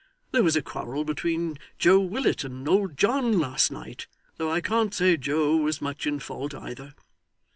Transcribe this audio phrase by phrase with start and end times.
[0.31, 4.95] There was a quarrel between Joe Willet and old John last night though I can't
[4.95, 6.95] say Joe was much in fault either.